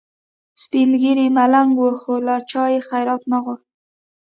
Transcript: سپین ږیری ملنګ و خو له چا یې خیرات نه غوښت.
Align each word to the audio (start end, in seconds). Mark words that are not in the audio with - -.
سپین 0.63 0.89
ږیری 1.01 1.27
ملنګ 1.37 1.71
و 1.79 1.83
خو 2.01 2.15
له 2.27 2.35
چا 2.51 2.63
یې 2.73 2.79
خیرات 2.89 3.23
نه 3.31 3.37
غوښت. 3.43 3.67